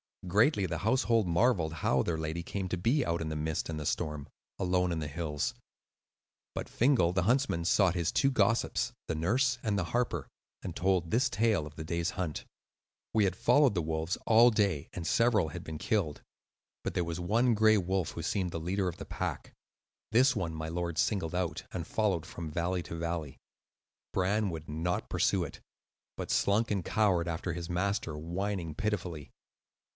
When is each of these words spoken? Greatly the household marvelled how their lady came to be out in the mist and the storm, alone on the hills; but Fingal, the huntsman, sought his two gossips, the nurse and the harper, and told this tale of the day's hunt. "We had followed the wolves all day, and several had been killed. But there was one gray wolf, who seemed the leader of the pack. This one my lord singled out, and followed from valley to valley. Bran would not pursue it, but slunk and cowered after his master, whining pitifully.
Greatly 0.27 0.65
the 0.65 0.79
household 0.79 1.27
marvelled 1.27 1.73
how 1.73 2.01
their 2.01 2.17
lady 2.17 2.41
came 2.43 2.67
to 2.69 2.77
be 2.77 3.05
out 3.05 3.21
in 3.21 3.29
the 3.29 3.35
mist 3.35 3.69
and 3.69 3.79
the 3.79 3.85
storm, 3.85 4.27
alone 4.57 4.91
on 4.91 4.99
the 4.99 5.07
hills; 5.07 5.53
but 6.55 6.69
Fingal, 6.69 7.11
the 7.11 7.23
huntsman, 7.23 7.65
sought 7.65 7.95
his 7.95 8.11
two 8.11 8.31
gossips, 8.31 8.93
the 9.07 9.15
nurse 9.15 9.57
and 9.61 9.77
the 9.77 9.83
harper, 9.85 10.27
and 10.63 10.75
told 10.75 11.09
this 11.09 11.29
tale 11.29 11.67
of 11.67 11.75
the 11.75 11.83
day's 11.83 12.11
hunt. 12.11 12.45
"We 13.13 13.25
had 13.25 13.35
followed 13.35 13.75
the 13.75 13.81
wolves 13.81 14.17
all 14.25 14.49
day, 14.51 14.89
and 14.93 15.05
several 15.05 15.49
had 15.49 15.63
been 15.63 15.77
killed. 15.77 16.21
But 16.83 16.93
there 16.93 17.03
was 17.03 17.19
one 17.19 17.53
gray 17.53 17.77
wolf, 17.77 18.11
who 18.11 18.23
seemed 18.23 18.51
the 18.51 18.59
leader 18.59 18.87
of 18.87 18.97
the 18.97 19.05
pack. 19.05 19.53
This 20.11 20.35
one 20.35 20.53
my 20.53 20.69
lord 20.69 20.97
singled 20.97 21.35
out, 21.35 21.63
and 21.71 21.85
followed 21.85 22.25
from 22.25 22.49
valley 22.49 22.81
to 22.83 22.95
valley. 22.95 23.37
Bran 24.13 24.49
would 24.49 24.69
not 24.69 25.09
pursue 25.09 25.43
it, 25.43 25.61
but 26.15 26.31
slunk 26.31 26.71
and 26.71 26.85
cowered 26.85 27.27
after 27.27 27.53
his 27.53 27.69
master, 27.69 28.17
whining 28.17 28.73
pitifully. 28.73 29.31